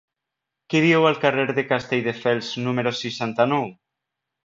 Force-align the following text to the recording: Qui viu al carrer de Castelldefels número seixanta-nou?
Qui 0.73 0.81
viu 0.85 1.05
al 1.09 1.19
carrer 1.27 1.45
de 1.59 1.67
Castelldefels 1.73 2.53
número 2.69 2.97
seixanta-nou? 3.05 3.73